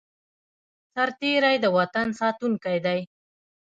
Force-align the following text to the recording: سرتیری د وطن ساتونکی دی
سرتیری 0.93 1.55
د 1.63 1.65
وطن 1.77 2.07
ساتونکی 2.19 2.77
دی 2.85 2.99